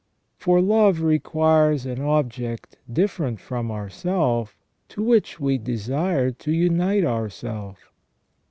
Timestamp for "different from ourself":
2.91-4.57